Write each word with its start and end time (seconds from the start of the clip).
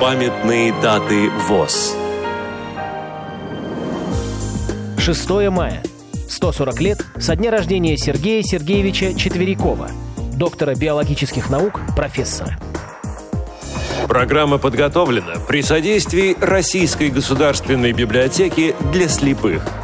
Памятные 0.00 0.72
даты 0.80 1.28
ВОЗ 1.46 1.94
6 4.96 5.30
мая. 5.50 5.82
140 6.26 6.80
лет 6.80 7.04
со 7.18 7.36
дня 7.36 7.50
рождения 7.50 7.98
Сергея 7.98 8.42
Сергеевича 8.42 9.12
Четверякова, 9.12 9.90
доктора 10.32 10.74
биологических 10.74 11.50
наук, 11.50 11.82
профессора. 11.94 12.58
Программа 14.08 14.56
подготовлена 14.56 15.34
при 15.46 15.60
содействии 15.60 16.34
Российской 16.40 17.10
государственной 17.10 17.92
библиотеки 17.92 18.74
для 18.92 19.06
слепых– 19.06 19.62